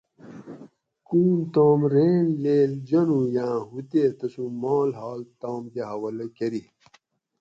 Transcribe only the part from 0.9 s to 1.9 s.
کون تام